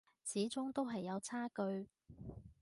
[0.25, 1.85] 始終都係有差距